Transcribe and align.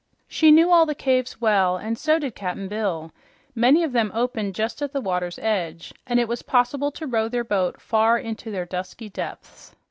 She 0.27 0.49
knew 0.49 0.71
all 0.71 0.87
the 0.87 0.95
caves 0.95 1.39
well, 1.39 1.77
and 1.77 1.95
so 1.95 2.17
did 2.17 2.33
Cap'n 2.33 2.67
Bill. 2.67 3.11
Many 3.53 3.83
of 3.83 3.91
them 3.91 4.09
opened 4.15 4.55
just 4.55 4.81
at 4.81 4.93
the 4.93 4.99
water's 4.99 5.37
edge, 5.37 5.93
and 6.07 6.19
it 6.19 6.27
was 6.27 6.41
possible 6.41 6.89
to 6.93 7.05
row 7.05 7.29
their 7.29 7.43
boat 7.43 7.79
far 7.79 8.17
into 8.17 8.49
their 8.49 8.65
dusky 8.65 9.09
depths. 9.09 9.75